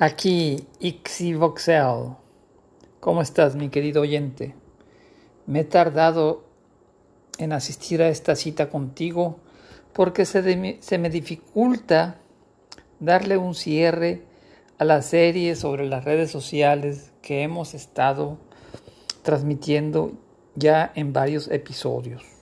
Aquí 0.00 0.68
Ixivoxel. 0.78 2.14
¿Cómo 3.00 3.20
estás, 3.20 3.56
mi 3.56 3.68
querido 3.68 4.02
oyente? 4.02 4.54
Me 5.46 5.60
he 5.60 5.64
tardado 5.64 6.44
en 7.38 7.52
asistir 7.52 8.00
a 8.00 8.08
esta 8.08 8.36
cita 8.36 8.70
contigo 8.70 9.40
porque 9.92 10.24
se, 10.24 10.78
se 10.80 10.98
me 10.98 11.10
dificulta 11.10 12.20
darle 13.00 13.38
un 13.38 13.56
cierre 13.56 14.22
a 14.78 14.84
la 14.84 15.02
serie 15.02 15.56
sobre 15.56 15.84
las 15.88 16.04
redes 16.04 16.30
sociales 16.30 17.10
que 17.20 17.42
hemos 17.42 17.74
estado 17.74 18.38
transmitiendo 19.24 20.12
ya 20.54 20.92
en 20.94 21.12
varios 21.12 21.48
episodios. 21.48 22.37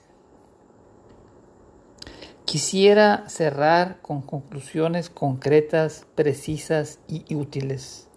Quisiera 2.47 3.27
cerrar 3.27 4.01
con 4.01 4.21
conclusiones 4.21 5.09
concretas, 5.09 6.07
precisas 6.15 6.99
y 7.05 7.35
útiles, 7.35 8.07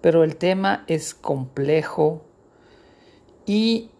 pero 0.00 0.24
el 0.24 0.34
tema 0.34 0.82
es 0.88 1.14
complejo 1.14 2.24
y 3.46 3.90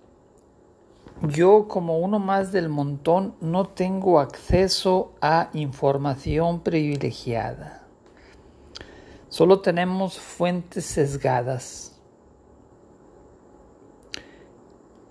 yo 1.23 1.69
como 1.69 2.01
uno 2.01 2.19
más 2.19 2.51
del 2.51 2.69
montón 2.69 3.37
no 3.41 3.69
tengo 3.69 4.19
acceso 4.19 5.13
a 5.21 5.51
información 5.53 6.63
privilegiada. 6.63 7.87
Solo 9.29 9.61
tenemos 9.61 10.19
fuentes 10.19 10.85
sesgadas 10.85 11.97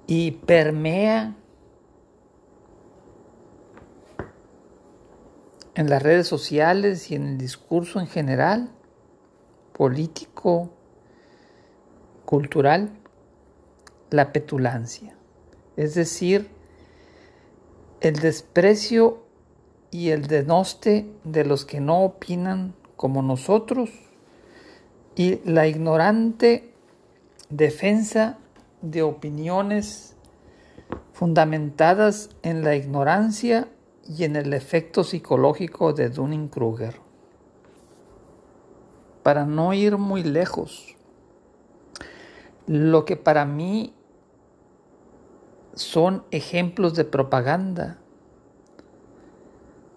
y 0.05 0.31
permea 0.31 1.38
en 5.79 5.89
las 5.89 6.03
redes 6.03 6.27
sociales 6.27 7.09
y 7.09 7.15
en 7.15 7.25
el 7.25 7.37
discurso 7.37 8.01
en 8.01 8.07
general, 8.07 8.69
político, 9.71 10.71
cultural, 12.25 12.89
la 14.09 14.33
petulancia, 14.33 15.15
es 15.77 15.95
decir, 15.95 16.49
el 18.01 18.15
desprecio 18.15 19.23
y 19.89 20.09
el 20.09 20.27
denoste 20.27 21.09
de 21.23 21.45
los 21.45 21.63
que 21.63 21.79
no 21.79 22.03
opinan 22.03 22.75
como 22.97 23.21
nosotros 23.21 23.89
y 25.15 25.39
la 25.49 25.65
ignorante 25.67 26.73
defensa 27.49 28.37
de 28.81 29.01
opiniones 29.01 30.17
fundamentadas 31.13 32.31
en 32.43 32.65
la 32.65 32.75
ignorancia 32.75 33.69
y 34.09 34.23
en 34.23 34.35
el 34.35 34.53
efecto 34.53 35.03
psicológico 35.03 35.93
de 35.93 36.09
Dunning-Kruger. 36.09 36.95
Para 39.21 39.45
no 39.45 39.73
ir 39.73 39.97
muy 39.97 40.23
lejos, 40.23 40.95
lo 42.65 43.05
que 43.05 43.17
para 43.17 43.45
mí 43.45 43.93
son 45.75 46.23
ejemplos 46.31 46.95
de 46.95 47.05
propaganda, 47.05 47.99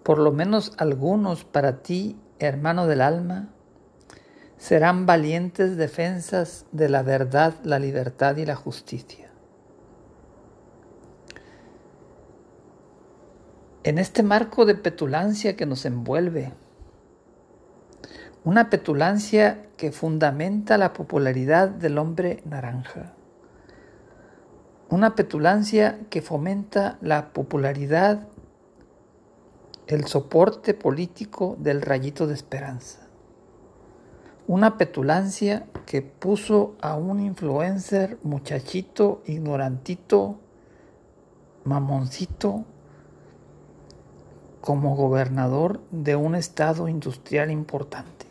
por 0.03 0.19
lo 0.19 0.31
menos 0.31 0.73
algunos 0.77 1.45
para 1.45 1.83
ti, 1.83 2.21
hermano 2.39 2.87
del 2.87 3.01
alma, 3.01 3.49
serán 4.59 5.07
valientes 5.07 5.77
defensas 5.77 6.67
de 6.71 6.89
la 6.89 7.03
verdad, 7.03 7.55
la 7.65 7.79
libertad 7.79 8.37
y 8.37 8.45
la 8.45 8.57
justicia. 8.57 9.22
En 13.85 13.99
este 13.99 14.23
marco 14.23 14.65
de 14.65 14.75
petulancia 14.75 15.57
que 15.57 15.67
nos 15.67 15.85
envuelve, 15.85 16.53
una 18.45 18.71
petulancia 18.71 19.67
que 19.77 19.93
fundamenta 19.93 20.79
la 20.79 20.93
popularidad 20.93 21.69
del 21.69 21.99
hombre 21.99 22.43
naranja, 22.45 23.13
una 24.89 25.15
petulancia 25.15 25.99
que 26.11 26.23
fomenta 26.23 26.99
la 27.01 27.33
popularidad, 27.33 28.29
el 29.87 30.05
soporte 30.07 30.75
político 30.75 31.57
del 31.59 31.83
rayito 31.83 32.27
de 32.27 32.35
esperanza 32.35 33.03
una 34.47 34.77
petulancia 34.77 35.67
que 35.87 36.03
puso 36.03 36.75
a 36.81 36.97
un 36.97 37.21
influencer 37.21 38.19
muchachito, 38.23 39.23
ignorantito, 39.27 40.41
mamoncito, 41.65 42.65
como 44.63 44.97
gobernador 44.97 45.81
de 45.91 46.17
un 46.17 46.35
estado 46.35 46.89
industrial 46.89 47.51
importante. 47.51 48.27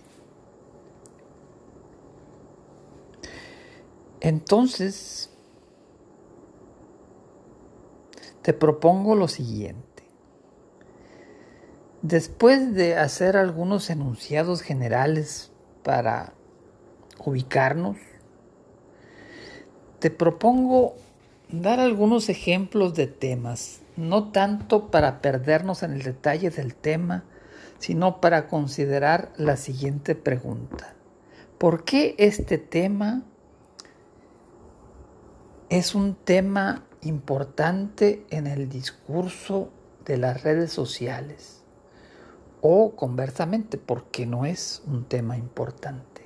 Entonces, 4.22 5.30
te 8.42 8.54
propongo 8.54 9.16
lo 9.16 9.28
siguiente. 9.28 10.04
Después 12.02 12.74
de 12.74 12.96
hacer 12.96 13.36
algunos 13.36 13.90
enunciados 13.90 14.62
generales 14.62 15.52
para 15.84 16.34
ubicarnos, 17.24 17.98
te 20.00 20.10
propongo 20.10 20.96
dar 21.50 21.80
algunos 21.80 22.30
ejemplos 22.30 22.96
de 22.96 23.08
temas, 23.08 23.82
no 23.98 24.32
tanto 24.32 24.90
para 24.92 25.22
perdernos 25.22 25.84
en 25.84 25.94
el 25.94 26.04
detalle 26.04 26.50
del 26.50 26.76
tema, 26.76 27.24
sino 27.80 28.22
para 28.22 28.48
considerar 28.48 29.32
la 29.38 29.58
siguiente 29.58 30.16
pregunta. 30.16 30.94
¿Por 31.58 31.84
qué 31.84 32.16
este 32.18 32.58
tema 32.58 33.24
es 35.70 35.96
un 35.96 36.16
tema 36.16 36.86
importante 37.02 38.26
en 38.30 38.48
el 38.48 38.70
discurso 38.70 39.70
de 40.06 40.18
las 40.18 40.44
redes 40.44 40.72
sociales? 40.72 41.62
o 42.62 42.96
conversamente 42.96 43.78
porque 43.78 44.26
no 44.26 44.46
es 44.46 44.84
un 44.86 45.06
tema 45.06 45.38
importante. 45.38 46.22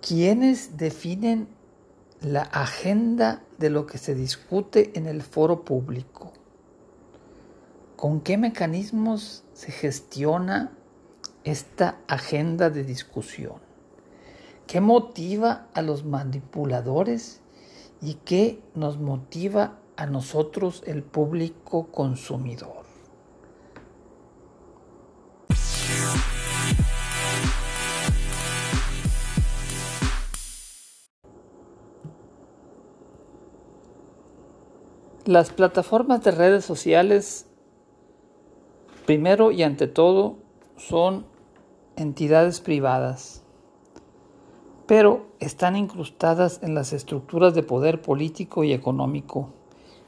¿Quiénes 0.00 0.78
definen 0.78 1.48
la 2.20 2.42
agenda 2.42 3.42
de 3.58 3.70
lo 3.70 3.86
que 3.86 3.96
se 3.96 4.14
discute 4.14 4.92
en 4.98 5.06
el 5.06 5.22
foro 5.22 5.64
público? 5.64 6.32
¿Con 7.96 8.20
qué 8.20 8.36
mecanismos 8.36 9.44
se 9.54 9.72
gestiona 9.72 10.72
esta 11.44 11.96
agenda 12.08 12.68
de 12.68 12.84
discusión? 12.84 13.56
¿Qué 14.66 14.82
motiva 14.82 15.68
a 15.72 15.80
los 15.80 16.04
manipuladores 16.04 17.40
y 18.02 18.14
qué 18.14 18.62
nos 18.74 18.98
motiva 18.98 19.78
a 19.96 20.04
nosotros 20.04 20.82
el 20.86 21.02
público 21.02 21.86
consumidor? 21.86 22.79
Las 35.30 35.50
plataformas 35.50 36.24
de 36.24 36.32
redes 36.32 36.64
sociales, 36.64 37.46
primero 39.06 39.52
y 39.52 39.62
ante 39.62 39.86
todo, 39.86 40.38
son 40.76 41.24
entidades 41.94 42.58
privadas, 42.58 43.44
pero 44.88 45.28
están 45.38 45.76
incrustadas 45.76 46.58
en 46.64 46.74
las 46.74 46.92
estructuras 46.92 47.54
de 47.54 47.62
poder 47.62 48.02
político 48.02 48.64
y 48.64 48.72
económico 48.72 49.50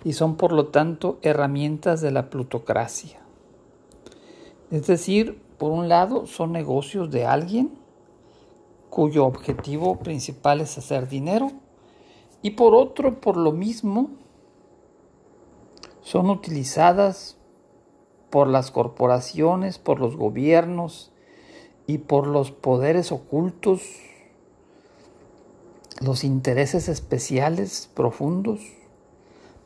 y 0.03 0.15
son 0.15 0.35
por 0.35 0.51
lo 0.51 0.67
tanto 0.71 1.21
herramientas 1.23 2.01
de 2.01 2.11
la 2.11 2.29
plutocracia. 2.29 3.21
Es 4.73 4.89
decir, 4.89 5.41
por 5.57 5.71
un 5.71 5.89
lado 5.89 6.27
son 6.27 6.51
negocios 6.51 7.13
de 7.13 7.27
alguien 7.27 7.71
cuyo 8.91 9.25
objetivo 9.25 10.01
principal 10.01 10.61
es 10.61 10.77
hacer 10.79 11.09
dinero 11.09 11.53
y 12.43 12.51
por 12.51 12.75
otro, 12.75 13.21
por 13.21 13.37
lo 13.37 13.53
mismo, 13.53 14.11
son 16.03 16.31
utilizadas 16.31 17.39
por 18.31 18.49
las 18.49 18.71
corporaciones, 18.71 19.79
por 19.79 20.01
los 20.01 20.17
gobiernos 20.17 21.13
y 21.87 21.99
por 21.99 22.27
los 22.27 22.51
poderes 22.51 23.13
ocultos, 23.13 23.83
los 26.01 26.25
intereses 26.25 26.89
especiales 26.89 27.91
profundos 27.95 28.61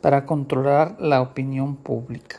para 0.00 0.26
controlar 0.26 0.96
la 1.00 1.22
opinión 1.22 1.76
pública. 1.76 2.38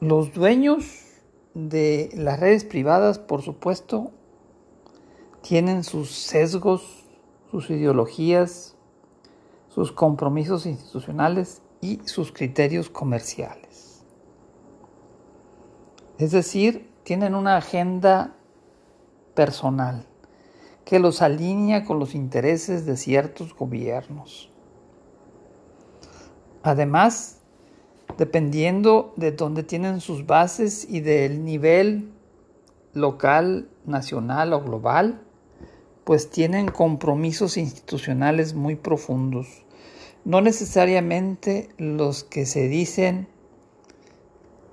Los 0.00 0.34
dueños 0.34 1.06
de 1.54 2.10
las 2.14 2.38
redes 2.38 2.64
privadas, 2.64 3.18
por 3.18 3.42
supuesto, 3.42 4.10
tienen 5.40 5.84
sus 5.84 6.10
sesgos, 6.10 7.04
sus 7.50 7.70
ideologías, 7.70 8.75
sus 9.76 9.92
compromisos 9.92 10.64
institucionales 10.64 11.60
y 11.82 12.00
sus 12.06 12.32
criterios 12.32 12.88
comerciales. 12.88 14.02
Es 16.16 16.30
decir, 16.30 16.90
tienen 17.02 17.34
una 17.34 17.58
agenda 17.58 18.34
personal 19.34 20.06
que 20.86 20.98
los 20.98 21.20
alinea 21.20 21.84
con 21.84 21.98
los 21.98 22.14
intereses 22.14 22.86
de 22.86 22.96
ciertos 22.96 23.54
gobiernos. 23.54 24.50
Además, 26.62 27.42
dependiendo 28.16 29.12
de 29.16 29.32
dónde 29.32 29.62
tienen 29.62 30.00
sus 30.00 30.24
bases 30.24 30.86
y 30.88 31.00
del 31.00 31.44
nivel 31.44 32.14
local, 32.94 33.68
nacional 33.84 34.54
o 34.54 34.62
global, 34.62 35.20
pues 36.04 36.30
tienen 36.30 36.68
compromisos 36.68 37.58
institucionales 37.58 38.54
muy 38.54 38.76
profundos, 38.76 39.65
no 40.26 40.40
necesariamente 40.40 41.68
los 41.78 42.24
que 42.24 42.46
se 42.46 42.66
dicen 42.66 43.28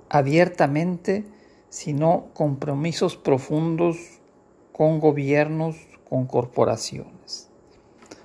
abiertamente, 0.08 1.24
sino 1.68 2.26
compromisos 2.34 3.16
profundos 3.16 3.96
con 4.72 4.98
gobiernos, 4.98 5.76
con 6.08 6.26
corporaciones. 6.26 7.50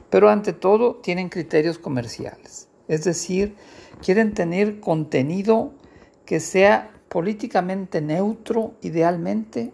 Pero 0.10 0.30
ante 0.30 0.54
todo 0.54 0.96
tienen 0.96 1.30
criterios 1.30 1.78
comerciales, 1.78 2.68
es 2.88 3.04
decir, 3.04 3.56
quieren 4.02 4.34
tener 4.34 4.80
contenido 4.80 5.74
que 6.26 6.40
sea 6.40 6.92
políticamente 7.10 8.02
neutro, 8.02 8.74
idealmente, 8.82 9.72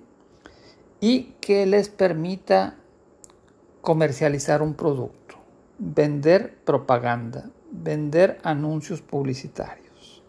y 1.00 1.36
que 1.40 1.66
les 1.66 1.88
permita 1.88 2.76
comercializar 3.80 4.62
un 4.62 4.74
producto, 4.74 5.35
vender 5.78 6.58
propaganda, 6.64 7.50
vender 7.72 8.40
anuncios 8.44 9.02
publicitarios. 9.02 10.24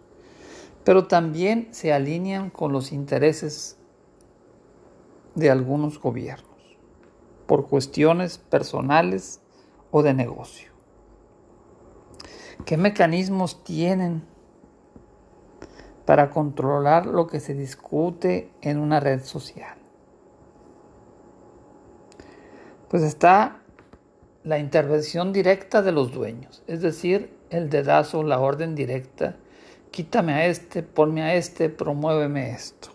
Pero 0.85 1.07
también 1.07 1.69
se 1.73 1.93
alinean 1.93 2.51
con 2.51 2.73
los 2.73 2.93
intereses 2.93 3.79
de 5.35 5.51
algunos 5.51 6.01
gobiernos 6.01 6.47
por 7.47 7.69
cuestiones 7.69 8.39
personales 8.39 9.41
o 9.91 10.03
de 10.03 10.15
negocio. 10.15 10.73
¿Qué 12.65 12.77
mecanismos 12.77 13.63
tienen 13.63 14.25
para 16.05 16.31
controlar 16.31 17.07
lo 17.07 17.27
que 17.27 17.41
se 17.41 17.55
discute 17.55 18.51
en 18.63 18.79
una 18.79 18.99
red 19.01 19.23
social? 19.23 19.77
Pues 22.89 23.03
está 23.03 23.63
la 24.47 24.61
intervención 24.61 25.33
directa 25.33 25.83
de 25.83 25.91
los 25.91 26.13
dueños, 26.13 26.63
es 26.69 26.81
decir, 26.81 27.37
el 27.51 27.69
dedazo, 27.69 28.23
la 28.23 28.39
orden 28.39 28.77
directa, 28.77 29.37
quítame 29.91 30.35
a 30.35 30.47
este, 30.47 30.85
ponme 30.85 31.23
a 31.23 31.35
este, 31.35 31.69
promuéveme 31.69 32.53
esto. 32.53 32.91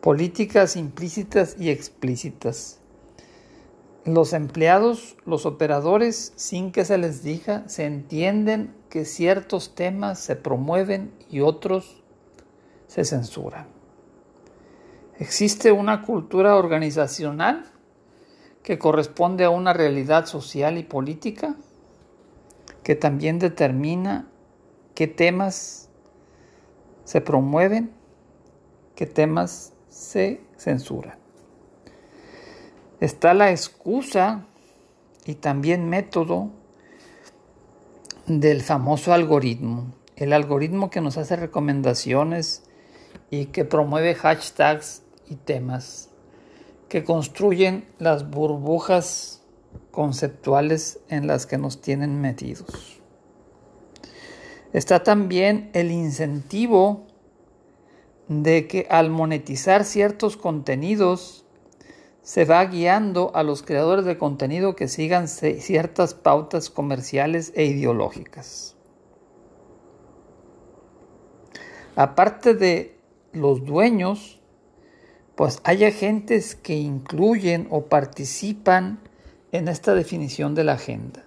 Políticas 0.00 0.74
implícitas 0.76 1.56
y 1.60 1.68
explícitas 1.68 2.80
los 4.06 4.32
empleados, 4.32 5.16
los 5.26 5.44
operadores, 5.44 6.32
sin 6.36 6.72
que 6.72 6.86
se 6.86 6.96
les 6.96 7.22
diga, 7.22 7.68
se 7.68 7.84
entienden 7.84 8.72
que 8.88 9.04
ciertos 9.04 9.74
temas 9.74 10.18
se 10.18 10.36
promueven 10.36 11.12
y 11.28 11.40
otros 11.40 12.02
se 12.86 13.04
censuran. 13.04 13.66
Existe 15.18 15.72
una 15.72 16.02
cultura 16.02 16.56
organizacional 16.56 17.66
que 18.66 18.78
corresponde 18.78 19.44
a 19.44 19.50
una 19.50 19.72
realidad 19.72 20.26
social 20.26 20.76
y 20.76 20.82
política 20.82 21.56
que 22.82 22.96
también 22.96 23.38
determina 23.38 24.28
qué 24.94 25.06
temas 25.06 25.88
se 27.04 27.22
promueven, 27.22 27.92
qué 28.94 29.06
temas 29.06 29.72
se 29.88 30.42
censuran 30.58 31.16
está 33.00 33.34
la 33.34 33.50
excusa 33.50 34.44
y 35.24 35.34
también 35.34 35.88
método 35.88 36.50
del 38.26 38.62
famoso 38.62 39.12
algoritmo. 39.12 39.94
El 40.16 40.32
algoritmo 40.32 40.90
que 40.90 41.00
nos 41.00 41.18
hace 41.18 41.36
recomendaciones 41.36 42.62
y 43.30 43.46
que 43.46 43.64
promueve 43.64 44.14
hashtags 44.14 45.02
y 45.28 45.36
temas 45.36 46.10
que 46.88 47.04
construyen 47.04 47.86
las 47.98 48.30
burbujas 48.30 49.42
conceptuales 49.90 51.00
en 51.08 51.26
las 51.26 51.46
que 51.46 51.58
nos 51.58 51.80
tienen 51.80 52.20
metidos. 52.20 53.00
Está 54.72 55.02
también 55.02 55.70
el 55.72 55.90
incentivo 55.90 57.06
de 58.28 58.66
que 58.66 58.86
al 58.90 59.10
monetizar 59.10 59.84
ciertos 59.84 60.36
contenidos 60.36 61.46
se 62.22 62.44
va 62.44 62.64
guiando 62.64 63.30
a 63.34 63.44
los 63.44 63.62
creadores 63.62 64.04
de 64.04 64.18
contenido 64.18 64.74
que 64.74 64.88
sigan 64.88 65.28
ciertas 65.28 66.14
pautas 66.14 66.70
comerciales 66.70 67.52
e 67.54 67.66
ideológicas. 67.66 68.76
Aparte 71.94 72.54
de 72.54 72.98
los 73.32 73.64
dueños, 73.64 74.35
pues 75.36 75.60
hay 75.64 75.84
agentes 75.84 76.54
que 76.54 76.74
incluyen 76.74 77.68
o 77.70 77.86
participan 77.86 79.00
en 79.52 79.68
esta 79.68 79.94
definición 79.94 80.54
de 80.54 80.64
la 80.64 80.72
agenda. 80.72 81.24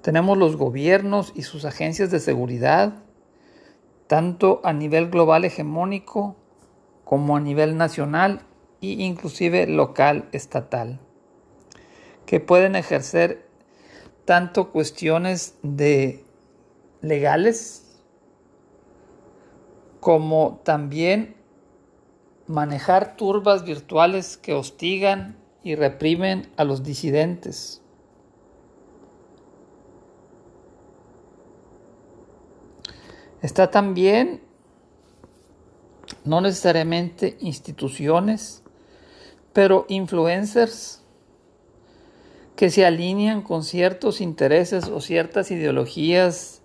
Tenemos 0.00 0.38
los 0.38 0.56
gobiernos 0.56 1.32
y 1.34 1.42
sus 1.42 1.64
agencias 1.64 2.10
de 2.10 2.20
seguridad, 2.20 3.02
tanto 4.06 4.60
a 4.64 4.72
nivel 4.72 5.10
global 5.10 5.44
hegemónico 5.44 6.36
como 7.04 7.36
a 7.36 7.40
nivel 7.40 7.76
nacional 7.76 8.46
y 8.80 9.02
inclusive 9.04 9.66
local, 9.66 10.28
estatal, 10.32 11.00
que 12.24 12.38
pueden 12.38 12.76
ejercer 12.76 13.48
tanto 14.24 14.70
cuestiones 14.70 15.58
de 15.62 16.24
legales 17.02 18.00
como 19.98 20.60
también 20.64 21.39
manejar 22.50 23.16
turbas 23.16 23.64
virtuales 23.64 24.36
que 24.36 24.54
hostigan 24.54 25.36
y 25.62 25.76
reprimen 25.76 26.50
a 26.56 26.64
los 26.64 26.82
disidentes. 26.82 27.80
Está 33.40 33.70
también 33.70 34.42
no 36.24 36.40
necesariamente 36.40 37.38
instituciones, 37.40 38.64
pero 39.52 39.86
influencers 39.88 41.02
que 42.56 42.68
se 42.68 42.84
alinean 42.84 43.42
con 43.42 43.62
ciertos 43.62 44.20
intereses 44.20 44.88
o 44.88 45.00
ciertas 45.00 45.52
ideologías, 45.52 46.62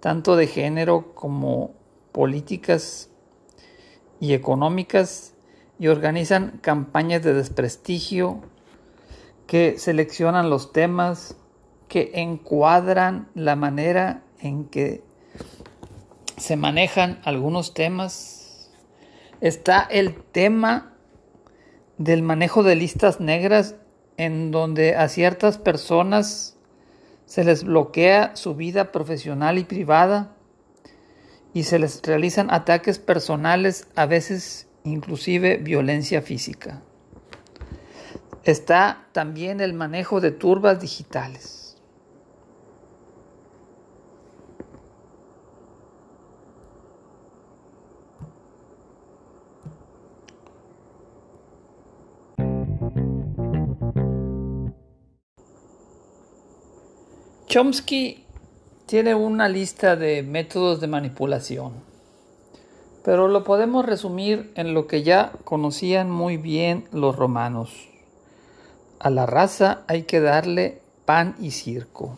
tanto 0.00 0.34
de 0.34 0.46
género 0.46 1.14
como 1.14 1.74
políticas 2.10 3.10
y 4.20 4.32
económicas, 4.32 5.34
y 5.78 5.88
organizan 5.88 6.58
campañas 6.62 7.22
de 7.22 7.34
desprestigio 7.34 8.40
que 9.46 9.78
seleccionan 9.78 10.50
los 10.50 10.72
temas, 10.72 11.36
que 11.88 12.12
encuadran 12.14 13.28
la 13.34 13.56
manera 13.56 14.22
en 14.40 14.64
que 14.64 15.04
se 16.36 16.56
manejan 16.56 17.20
algunos 17.24 17.74
temas. 17.74 18.70
Está 19.40 19.82
el 19.82 20.14
tema 20.14 20.94
del 21.98 22.22
manejo 22.22 22.62
de 22.62 22.74
listas 22.74 23.20
negras 23.20 23.76
en 24.16 24.50
donde 24.50 24.96
a 24.96 25.08
ciertas 25.08 25.58
personas 25.58 26.56
se 27.26 27.44
les 27.44 27.64
bloquea 27.64 28.34
su 28.36 28.54
vida 28.54 28.92
profesional 28.92 29.58
y 29.58 29.64
privada 29.64 30.35
y 31.56 31.62
se 31.62 31.78
les 31.78 32.02
realizan 32.02 32.52
ataques 32.52 32.98
personales, 32.98 33.88
a 33.96 34.04
veces 34.04 34.68
inclusive 34.84 35.56
violencia 35.56 36.20
física. 36.20 36.82
Está 38.44 39.06
también 39.12 39.62
el 39.62 39.72
manejo 39.72 40.20
de 40.20 40.32
turbas 40.32 40.80
digitales. 40.80 41.78
Chomsky 57.46 58.25
tiene 58.86 59.16
una 59.16 59.48
lista 59.48 59.96
de 59.96 60.22
métodos 60.22 60.80
de 60.80 60.86
manipulación, 60.86 61.72
pero 63.04 63.26
lo 63.26 63.42
podemos 63.42 63.84
resumir 63.84 64.52
en 64.54 64.74
lo 64.74 64.86
que 64.86 65.02
ya 65.02 65.32
conocían 65.42 66.08
muy 66.08 66.36
bien 66.36 66.86
los 66.92 67.16
romanos. 67.16 67.88
A 69.00 69.10
la 69.10 69.26
raza 69.26 69.82
hay 69.88 70.04
que 70.04 70.20
darle 70.20 70.82
pan 71.04 71.34
y 71.40 71.50
circo, 71.50 72.16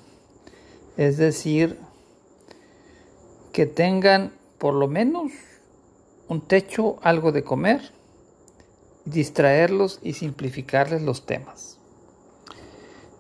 es 0.98 1.16
decir, 1.16 1.78
que 3.52 3.64
tengan 3.64 4.32
por 4.58 4.75
lo 4.75 4.88
menos 4.88 5.32
un 6.28 6.42
techo, 6.42 6.98
algo 7.02 7.32
de 7.32 7.44
comer, 7.44 7.92
distraerlos 9.06 10.00
y 10.02 10.12
simplificarles 10.12 11.00
los 11.00 11.25
temas. 11.25 11.78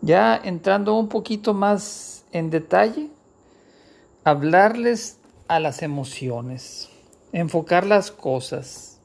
Ya 0.02 0.36
entrando 0.36 0.94
un 0.98 1.08
poquito 1.08 1.54
más 1.54 2.24
en 2.30 2.50
detalle, 2.50 3.08
hablarles 4.28 5.18
a 5.48 5.58
las 5.58 5.82
emociones, 5.82 6.90
enfocar 7.32 7.86
las 7.86 8.10
cosas, 8.10 9.00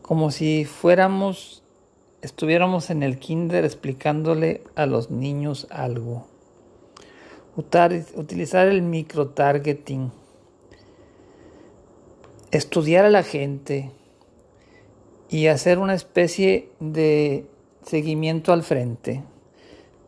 como 0.00 0.30
si 0.30 0.64
fuéramos, 0.64 1.62
estuviéramos 2.22 2.88
en 2.88 3.02
el 3.02 3.18
kinder 3.18 3.66
explicándole 3.66 4.62
a 4.74 4.86
los 4.86 5.10
niños 5.10 5.66
algo. 5.70 6.26
Utilizar 7.56 8.68
el 8.68 8.82
micro-targeting, 8.82 10.12
estudiar 12.50 13.04
a 13.04 13.10
la 13.10 13.24
gente 13.24 13.90
y 15.28 15.48
hacer 15.48 15.78
una 15.78 15.94
especie 15.94 16.70
de 16.80 17.44
seguimiento 17.84 18.52
al 18.54 18.62
frente. 18.62 19.24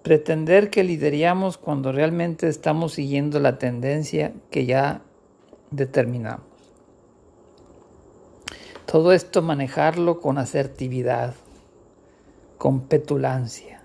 Pretender 0.02 0.70
que 0.70 0.82
lideramos 0.82 1.58
cuando 1.58 1.92
realmente 1.92 2.48
estamos 2.48 2.94
siguiendo 2.94 3.38
la 3.38 3.58
tendencia 3.58 4.32
que 4.50 4.64
ya 4.64 5.02
determinamos. 5.70 6.46
Todo 8.86 9.12
esto 9.12 9.42
manejarlo 9.42 10.20
con 10.20 10.38
asertividad, 10.38 11.34
con 12.56 12.80
petulancia. 12.88 13.82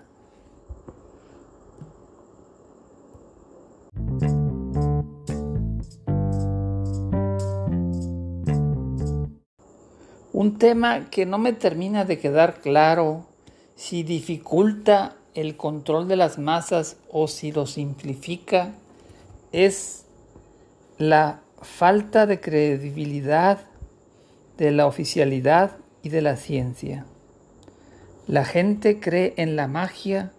Un 10.32 10.58
tema 10.58 11.08
que 11.10 11.24
no 11.24 11.38
me 11.38 11.52
termina 11.52 12.04
de 12.04 12.18
quedar 12.18 12.60
claro 12.60 13.26
si 13.74 14.02
dificulta 14.02 15.16
el 15.36 15.56
control 15.56 16.08
de 16.08 16.16
las 16.16 16.38
masas 16.38 16.96
o 17.10 17.28
si 17.28 17.52
lo 17.52 17.66
simplifica 17.66 18.72
es 19.52 20.06
la 20.98 21.40
falta 21.60 22.26
de 22.26 22.40
credibilidad 22.40 23.60
de 24.56 24.70
la 24.70 24.86
oficialidad 24.86 25.76
y 26.02 26.08
de 26.08 26.22
la 26.22 26.36
ciencia. 26.36 27.04
La 28.26 28.44
gente 28.44 28.98
cree 28.98 29.34
en 29.36 29.56
la 29.56 29.68
magia 29.68 30.32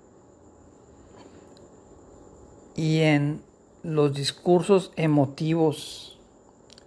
y 2.75 3.01
en 3.01 3.41
los 3.83 4.13
discursos 4.13 4.91
emotivos, 4.95 6.19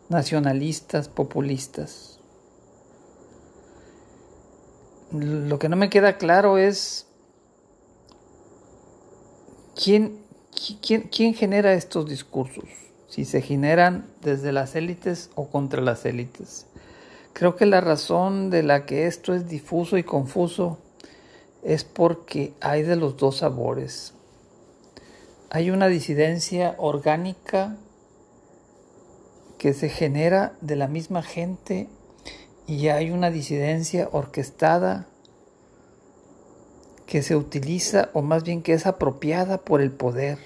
nacionalistas, 0.09 1.09
populistas. 1.09 2.19
Lo 5.13 5.59
que 5.59 5.69
no 5.69 5.77
me 5.77 5.91
queda 5.91 6.19
claro 6.19 6.59
es 6.59 7.10
quién, 9.83 10.19
quién, 10.83 11.03
quién 11.03 11.35
genera 11.35 11.73
estos 11.73 12.09
discursos, 12.09 12.65
si 13.09 13.25
se 13.25 13.41
generan 13.41 14.07
desde 14.23 14.53
las 14.53 14.75
élites 14.77 15.31
o 15.35 15.49
contra 15.49 15.81
las 15.81 16.05
élites. 16.05 16.67
Creo 17.33 17.57
que 17.57 17.67
la 17.67 17.81
razón 17.81 18.51
de 18.51 18.63
la 18.63 18.85
que 18.85 19.07
esto 19.07 19.35
es 19.35 19.49
difuso 19.49 19.97
y 19.97 20.03
confuso 20.03 20.79
es 21.63 21.85
porque 21.85 22.53
hay 22.61 22.83
de 22.83 22.97
los 22.97 23.17
dos 23.17 23.39
sabores. 23.39 24.15
Hay 25.51 25.71
una 25.71 25.89
disidencia 25.89 26.75
orgánica 26.79 27.77
que 29.59 29.73
se 29.73 29.89
genera 29.89 30.55
de 30.61 30.77
la 30.77 30.89
misma 30.89 31.23
gente 31.23 31.89
y 32.67 32.89
hay 32.89 33.11
una 33.11 33.31
disidencia 33.31 34.09
orquestada 34.13 35.07
que 37.11 37.25
se 37.25 37.35
utiliza 37.35 38.09
o 38.13 38.23
más 38.23 38.45
bien 38.45 38.63
que 38.63 38.73
es 38.73 38.87
apropiada 38.87 39.59
por 39.59 39.81
el 39.81 39.91
poder 39.91 40.39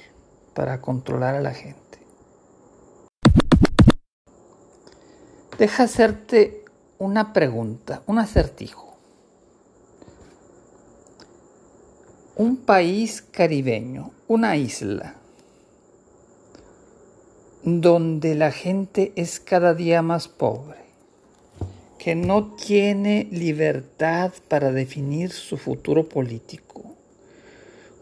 para 0.55 0.81
controlar 0.81 1.35
a 1.35 1.43
la 1.43 1.53
gente. 1.53 1.99
Deja 5.59 5.83
hacerte 5.83 6.65
una 6.97 7.35
pregunta, 7.35 8.03
un 8.07 8.19
acertijo. 8.19 8.97
Un 12.35 12.57
país 12.57 13.21
caribeño, 13.21 14.13
una 14.27 14.57
isla, 14.57 15.17
donde 17.63 18.35
la 18.37 18.53
gente 18.53 19.13
es 19.17 19.39
cada 19.39 19.75
día 19.75 20.01
más 20.01 20.29
pobre, 20.29 20.84
que 21.99 22.15
no 22.15 22.55
tiene 22.55 23.29
libertad 23.31 24.33
para 24.49 24.73
definir 24.73 25.31
su 25.31 25.57
futuro 25.57 26.09
político, 26.09 26.95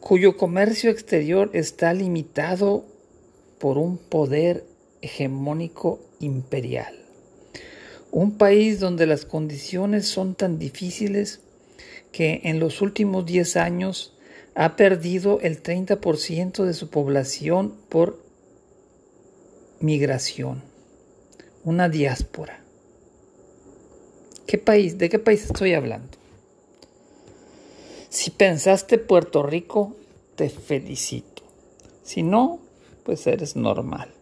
cuyo 0.01 0.37
comercio 0.37 0.91
exterior 0.91 1.51
está 1.53 1.93
limitado 1.95 2.85
por 3.59 3.79
un 3.79 3.99
poder 3.99 4.65
hegemónico 5.01 6.01
imperial 6.21 7.03
un 8.13 8.37
país 8.37 8.79
donde 8.79 9.07
las 9.07 9.25
condiciones 9.25 10.07
son 10.07 10.35
tan 10.35 10.59
difíciles 10.59 11.41
que 12.13 12.43
en 12.45 12.61
los 12.61 12.83
últimos 12.83 13.25
10 13.25 13.57
años 13.57 14.13
ha 14.55 14.77
perdido 14.77 15.41
el 15.41 15.63
30% 15.63 16.65
de 16.65 16.75
su 16.75 16.91
población 16.91 17.75
por 17.89 18.23
migración, 19.81 20.63
una 21.65 21.89
diáspora. 21.89 22.62
¿Qué 24.47 24.59
país? 24.59 24.99
¿De 24.99 25.09
qué 25.09 25.19
país 25.19 25.45
estoy 25.45 25.75
hablando? 25.75 26.19
Si 28.09 28.31
pensaste 28.31 28.99
Puerto 28.99 29.43
Rico, 29.43 29.97
te 30.37 30.51
felicito. 30.51 31.43
Si 32.03 32.23
no, 32.23 32.59
pues 33.05 33.27
eres 33.27 33.57
normal. 33.57 34.13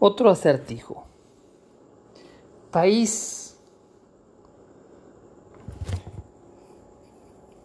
Otro 0.00 0.30
acertijo. 0.30 1.06
País, 2.70 3.56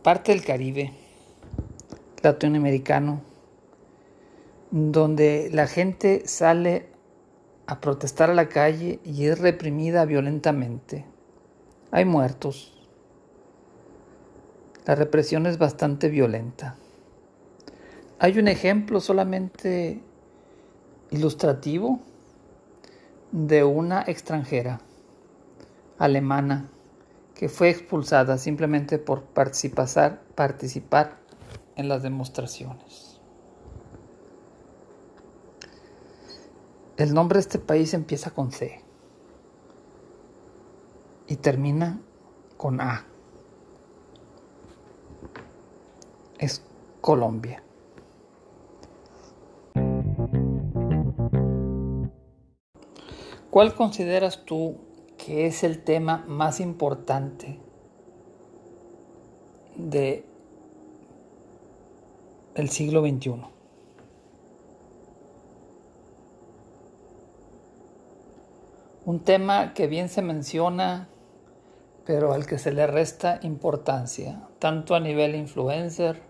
parte 0.02 0.32
del 0.32 0.44
Caribe, 0.44 1.03
latinoamericano, 2.24 3.22
donde 4.72 5.50
la 5.52 5.68
gente 5.68 6.24
sale 6.26 6.88
a 7.68 7.80
protestar 7.80 8.32
a 8.32 8.34
la 8.34 8.50
calle 8.50 9.00
y 9.04 9.26
es 9.26 9.40
reprimida 9.40 10.06
violentamente. 10.06 11.06
Hay 11.92 12.06
muertos. 12.06 12.74
La 14.86 14.96
represión 14.96 15.46
es 15.46 15.58
bastante 15.58 16.10
violenta. 16.10 16.78
Hay 18.20 18.40
un 18.40 18.48
ejemplo 18.48 19.00
solamente 19.00 20.02
ilustrativo 21.12 22.00
de 23.32 23.64
una 23.64 24.04
extranjera 24.08 24.80
alemana 25.98 26.70
que 27.36 27.50
fue 27.50 27.70
expulsada 27.70 28.38
simplemente 28.38 28.98
por 28.98 29.24
participar, 29.24 30.22
participar 30.36 31.23
en 31.76 31.88
las 31.88 32.04
demostraciones. 32.04 33.22
El 36.98 37.14
nombre 37.14 37.38
de 37.38 37.42
este 37.42 37.60
país 37.60 37.94
empieza 37.94 38.32
con 38.32 38.52
C 38.52 38.84
y 41.28 41.38
termina 41.38 42.00
con 42.58 42.80
A. 42.82 43.06
Es 46.38 46.64
Colombia. 47.02 47.64
¿Cuál 53.50 53.76
consideras 53.76 54.46
tú 54.46 54.78
que 55.18 55.46
es 55.46 55.64
el 55.64 55.84
tema 55.84 56.26
más 56.28 56.60
importante 56.60 57.60
de 59.76 60.26
el 62.56 62.70
siglo 62.70 63.02
XXI? 63.02 63.36
Un 69.06 69.20
tema 69.20 69.74
que 69.74 69.88
bien 69.88 70.08
se 70.08 70.22
menciona, 70.22 71.10
pero 72.06 72.32
al 72.32 72.46
que 72.46 72.58
se 72.58 72.72
le 72.72 72.88
resta 72.88 73.40
importancia, 73.42 74.48
tanto 74.60 74.96
a 74.96 75.00
nivel 75.00 75.36
influencer 75.36 76.22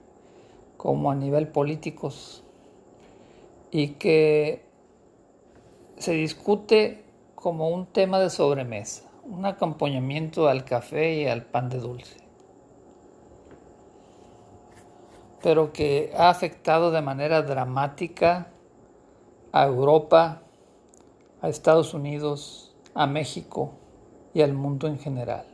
como 0.78 1.12
a 1.12 1.16
nivel 1.16 1.50
políticos, 1.50 2.44
y 3.70 3.90
que 3.90 4.66
se 5.98 6.14
discute 6.14 7.04
como 7.36 7.70
un 7.70 7.86
tema 7.86 8.20
de 8.20 8.30
sobremesa, 8.30 9.10
un 9.24 9.46
acompañamiento 9.46 10.48
al 10.48 10.66
café 10.66 11.14
y 11.14 11.28
al 11.28 11.46
pan 11.46 11.70
de 11.70 11.80
dulce. 11.80 12.23
Pero 15.44 15.74
que 15.74 16.14
ha 16.18 16.30
afectado 16.30 16.90
de 16.90 17.02
manera 17.02 17.42
dramática 17.42 18.48
a 19.52 19.66
Europa, 19.66 20.42
a 21.42 21.50
Estados 21.50 21.94
Unidos, 21.94 22.74
a 22.96 23.08
México 23.08 23.74
y 24.34 24.42
al 24.42 24.54
mundo 24.54 24.88
en 24.88 24.98
general. 24.98 25.46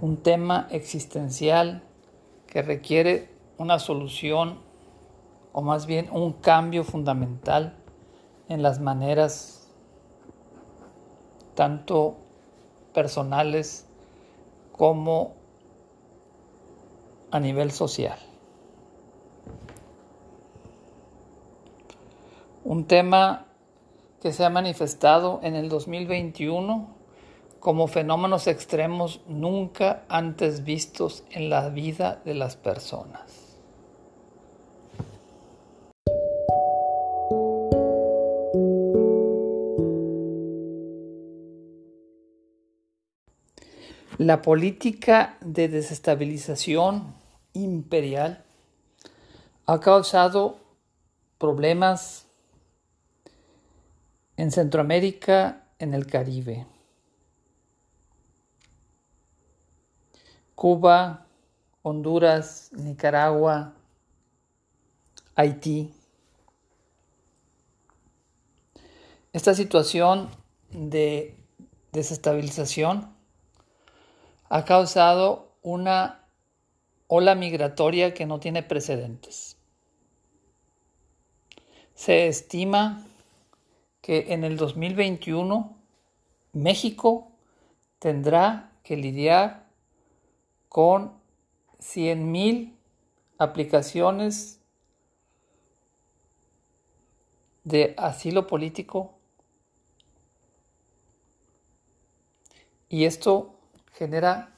Un 0.00 0.16
tema 0.24 0.66
existencial 0.72 1.84
que 2.48 2.62
requiere 2.62 3.28
una 3.56 3.78
solución 3.78 4.58
o 5.52 5.62
más 5.62 5.86
bien 5.86 6.08
un 6.10 6.32
cambio 6.32 6.82
fundamental 6.82 7.76
en 8.48 8.62
las 8.62 8.80
maneras 8.80 9.59
tanto 11.60 12.16
personales 12.94 13.86
como 14.72 15.34
a 17.30 17.38
nivel 17.38 17.70
social. 17.70 18.18
Un 22.64 22.86
tema 22.86 23.44
que 24.22 24.32
se 24.32 24.42
ha 24.42 24.48
manifestado 24.48 25.40
en 25.42 25.54
el 25.54 25.68
2021 25.68 26.88
como 27.58 27.88
fenómenos 27.88 28.46
extremos 28.46 29.20
nunca 29.28 30.04
antes 30.08 30.64
vistos 30.64 31.24
en 31.30 31.50
la 31.50 31.68
vida 31.68 32.22
de 32.24 32.32
las 32.32 32.56
personas. 32.56 33.49
La 44.20 44.42
política 44.42 45.38
de 45.40 45.68
desestabilización 45.68 47.14
imperial 47.54 48.44
ha 49.64 49.80
causado 49.80 50.58
problemas 51.38 52.26
en 54.36 54.50
Centroamérica, 54.50 55.64
en 55.78 55.94
el 55.94 56.06
Caribe. 56.06 56.66
Cuba, 60.54 61.24
Honduras, 61.80 62.72
Nicaragua, 62.74 63.72
Haití. 65.34 65.94
Esta 69.32 69.54
situación 69.54 70.28
de 70.72 71.34
desestabilización 71.92 73.18
ha 74.50 74.64
causado 74.64 75.52
una 75.62 76.24
ola 77.06 77.34
migratoria 77.36 78.12
que 78.12 78.26
no 78.26 78.40
tiene 78.40 78.62
precedentes. 78.64 79.56
Se 81.94 82.26
estima 82.26 83.06
que 84.00 84.32
en 84.32 84.42
el 84.42 84.56
2021 84.56 85.76
México 86.52 87.30
tendrá 88.00 88.72
que 88.82 88.96
lidiar 88.96 89.66
con 90.68 91.12
100.000 91.78 92.74
aplicaciones 93.38 94.60
de 97.62 97.94
asilo 97.96 98.48
político 98.48 99.14
y 102.88 103.04
esto 103.04 103.59
genera 104.00 104.48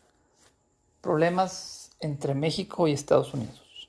problemas 1.01 1.91
entre 1.99 2.33
México 2.33 2.87
y 2.87 2.93
Estados 2.93 3.35
Unidos. 3.35 3.89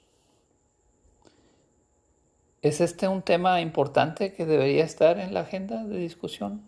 ¿Es 2.63 2.81
este 2.81 3.07
un 3.07 3.21
tema 3.21 3.61
importante 3.61 4.33
que 4.33 4.47
debería 4.47 4.83
estar 4.83 5.19
en 5.19 5.31
la 5.31 5.41
agenda 5.41 5.83
de 5.83 5.99
discusión 5.99 6.63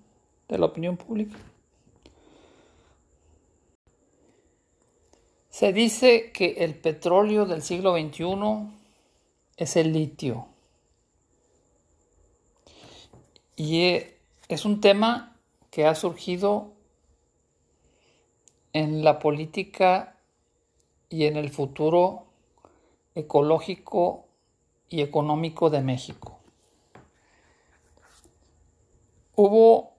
de 0.47 0.59
la 0.59 0.67
opinión 0.67 0.97
pública? 0.97 1.35
Se 5.49 5.73
dice 5.73 6.31
que 6.31 6.63
el 6.63 6.75
petróleo 6.75 7.47
del 7.47 7.63
siglo 7.63 7.97
XXI 7.97 8.69
es 9.57 9.75
el 9.77 9.93
litio. 9.93 10.45
Y 13.55 14.03
es 14.47 14.63
un 14.63 14.79
tema 14.79 15.35
que 15.71 15.87
ha 15.87 15.95
surgido 15.95 16.74
en 18.75 19.05
la 19.05 19.19
política 19.19 20.17
y 21.07 21.27
en 21.27 21.37
el 21.37 21.49
futuro 21.49 22.25
ecológico 23.15 24.25
y 24.89 24.99
económico 24.99 25.69
de 25.69 25.79
México. 25.79 26.39
Hubo 29.33 29.93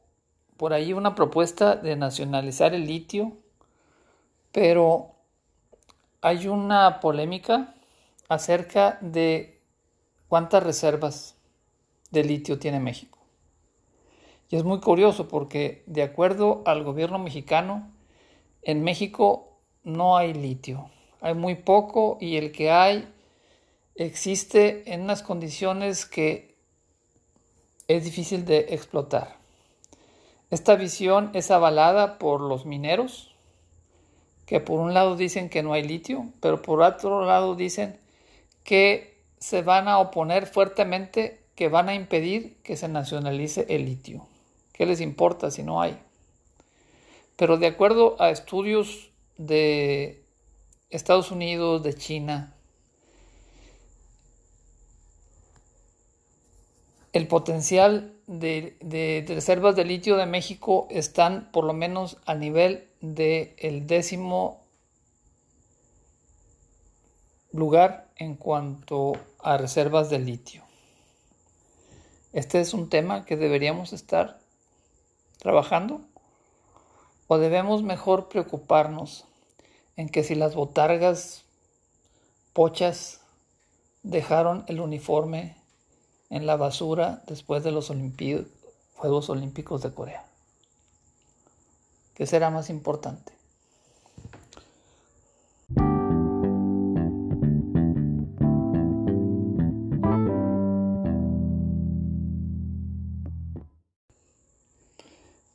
por 0.58 0.74
ahí 0.74 0.92
una 0.92 1.14
propuesta 1.14 1.74
de 1.76 1.96
nacionalizar 1.96 2.74
el 2.74 2.86
litio, 2.86 3.32
pero 4.52 5.12
hay 6.20 6.46
una 6.46 7.00
polémica 7.00 7.74
acerca 8.28 8.98
de 9.00 9.58
cuántas 10.28 10.62
reservas 10.62 11.34
de 12.10 12.24
litio 12.24 12.58
tiene 12.58 12.78
México. 12.78 13.20
Y 14.50 14.56
es 14.56 14.64
muy 14.64 14.80
curioso 14.80 15.28
porque 15.28 15.82
de 15.86 16.02
acuerdo 16.02 16.60
al 16.66 16.84
gobierno 16.84 17.18
mexicano, 17.18 17.95
en 18.66 18.82
México 18.82 19.60
no 19.84 20.16
hay 20.16 20.34
litio, 20.34 20.90
hay 21.20 21.34
muy 21.34 21.54
poco 21.54 22.18
y 22.20 22.36
el 22.36 22.50
que 22.50 22.72
hay 22.72 23.08
existe 23.94 24.92
en 24.92 25.02
unas 25.02 25.22
condiciones 25.22 26.04
que 26.04 26.56
es 27.86 28.04
difícil 28.04 28.44
de 28.44 28.66
explotar. 28.70 29.36
Esta 30.50 30.74
visión 30.74 31.30
es 31.32 31.52
avalada 31.52 32.18
por 32.18 32.40
los 32.40 32.66
mineros, 32.66 33.36
que 34.46 34.58
por 34.58 34.80
un 34.80 34.94
lado 34.94 35.14
dicen 35.14 35.48
que 35.48 35.62
no 35.62 35.72
hay 35.72 35.84
litio, 35.84 36.26
pero 36.40 36.60
por 36.60 36.82
otro 36.82 37.24
lado 37.24 37.54
dicen 37.54 38.00
que 38.64 39.22
se 39.38 39.62
van 39.62 39.86
a 39.86 40.00
oponer 40.00 40.44
fuertemente, 40.44 41.40
que 41.54 41.68
van 41.68 41.88
a 41.88 41.94
impedir 41.94 42.56
que 42.64 42.76
se 42.76 42.88
nacionalice 42.88 43.64
el 43.68 43.84
litio. 43.84 44.26
¿Qué 44.72 44.86
les 44.86 45.00
importa 45.00 45.52
si 45.52 45.62
no 45.62 45.80
hay? 45.80 45.96
Pero 47.36 47.58
de 47.58 47.66
acuerdo 47.66 48.16
a 48.20 48.30
estudios 48.30 49.10
de 49.36 50.24
Estados 50.90 51.30
Unidos, 51.30 51.82
de 51.82 51.94
China, 51.94 52.56
el 57.12 57.28
potencial 57.28 58.14
de, 58.26 59.24
reservas 59.28 59.76
de 59.76 59.84
litio 59.84 60.16
de 60.16 60.26
México 60.26 60.86
están 60.90 61.50
por 61.52 61.64
lo 61.64 61.72
menos 61.72 62.18
a 62.26 62.34
nivel 62.34 62.88
del 63.00 63.86
décimo 63.86 64.64
lugar 67.52 68.08
en 68.16 68.34
cuanto 68.34 69.12
a 69.38 69.56
reservas 69.56 70.10
de 70.10 70.18
litio. 70.18 70.62
Este 72.32 72.60
es 72.60 72.74
un 72.74 72.90
tema 72.90 73.24
que 73.24 73.36
deberíamos 73.36 73.92
estar 73.94 74.38
trabajando 75.38 76.02
¿O 77.28 77.38
debemos 77.38 77.82
mejor 77.82 78.28
preocuparnos 78.28 79.24
en 79.96 80.08
que 80.08 80.22
si 80.22 80.34
las 80.34 80.54
botargas 80.54 81.44
pochas 82.52 83.20
dejaron 84.02 84.64
el 84.68 84.80
uniforme 84.80 85.56
en 86.30 86.46
la 86.46 86.56
basura 86.56 87.22
después 87.26 87.64
de 87.64 87.72
los 87.72 87.90
Juegos 88.94 89.28
Olímpicos 89.28 89.82
de 89.82 89.92
Corea? 89.92 90.24
¿Qué 92.14 92.26
será 92.26 92.50
más 92.50 92.70
importante? 92.70 93.32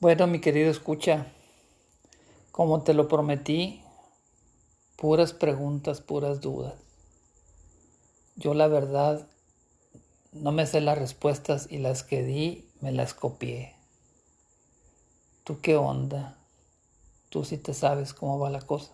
Bueno, 0.02 0.26
mi 0.26 0.42
querido 0.42 0.72
escucha, 0.72 1.28
como 2.52 2.84
te 2.84 2.94
lo 2.94 3.08
prometí, 3.08 3.84
puras 4.98 5.34
preguntas, 5.34 6.02
puras 6.02 6.42
dudas. 6.42 6.76
Yo 8.36 8.54
la 8.54 8.68
verdad 8.68 9.28
no 10.32 10.52
me 10.52 10.66
sé 10.66 10.82
las 10.82 10.98
respuestas 10.98 11.68
y 11.70 11.78
las 11.78 12.04
que 12.04 12.24
di 12.24 12.70
me 12.80 12.92
las 12.92 13.14
copié. 13.14 13.76
¿Tú 15.44 15.60
qué 15.62 15.76
onda? 15.76 16.38
¿Tú 17.30 17.44
sí 17.44 17.58
te 17.58 17.74
sabes 17.74 18.14
cómo 18.14 18.40
va 18.40 18.50
la 18.50 18.62
cosa? 18.62 18.92